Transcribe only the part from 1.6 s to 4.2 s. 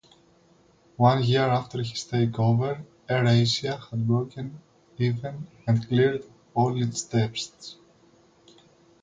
his takeover, AirAsia had